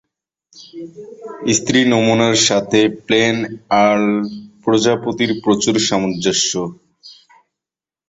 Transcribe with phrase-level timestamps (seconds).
[1.57, 3.35] স্ত্রী নমুনার সাথে প্লেন
[3.81, 4.05] আর্ল
[4.63, 6.51] প্রজাতির প্রচুর সামঞ্জস্য।